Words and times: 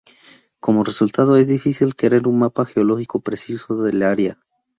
Como 0.59 0.83
resultado, 0.83 1.37
es 1.37 1.47
difícil 1.47 1.95
crear 1.95 2.27
un 2.27 2.39
mapa 2.39 2.65
geológico 2.65 3.19
preciso 3.19 3.83
del 3.83 4.01
área. 4.01 4.39